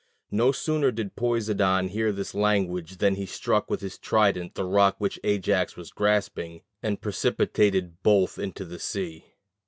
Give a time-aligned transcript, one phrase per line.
[0.31, 4.95] No sooner did Poseidon hear this language than he struck with his trident the rock
[4.97, 9.25] which Ajax was grasping and precipitated both into the sea.